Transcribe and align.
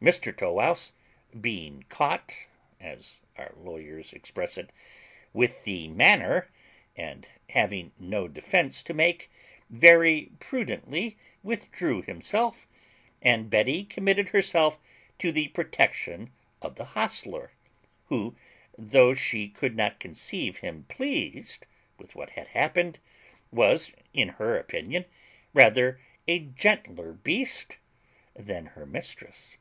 Mr 0.00 0.34
Tow 0.34 0.54
wouse, 0.54 0.94
being 1.42 1.82
caught, 1.90 2.34
as 2.80 3.20
our 3.36 3.52
lawyers 3.54 4.14
express 4.14 4.56
it, 4.56 4.72
with 5.34 5.64
the 5.64 5.88
manner, 5.88 6.48
and 6.96 7.28
having 7.50 7.92
no 7.98 8.26
defence 8.26 8.82
to 8.82 8.94
make, 8.94 9.30
very 9.68 10.32
prudently 10.40 11.18
withdrew 11.42 12.00
himself; 12.00 12.66
and 13.20 13.50
Betty 13.50 13.84
committed 13.84 14.30
herself 14.30 14.78
to 15.18 15.30
the 15.32 15.48
protection 15.48 16.32
of 16.62 16.76
the 16.76 16.84
hostler, 16.96 17.52
who, 18.06 18.34
though 18.78 19.12
she 19.12 19.50
could 19.50 19.76
not 19.76 20.00
conceive 20.00 20.60
him 20.60 20.84
pleased 20.88 21.66
with 21.98 22.14
what 22.14 22.30
had 22.30 22.48
happened, 22.48 22.98
was, 23.52 23.92
in 24.14 24.28
her 24.30 24.56
opinion, 24.58 25.04
rather 25.52 26.00
a 26.26 26.38
gentler 26.38 27.12
beast 27.12 27.76
than 28.34 28.64
her 28.64 28.86
mistress. 28.86 29.58